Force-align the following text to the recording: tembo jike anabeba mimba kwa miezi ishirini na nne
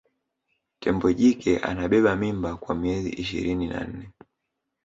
tembo 0.79 1.07
jike 1.19 1.57
anabeba 1.59 2.15
mimba 2.15 2.55
kwa 2.57 2.75
miezi 2.75 3.09
ishirini 3.09 3.67
na 3.67 3.83
nne 3.83 4.09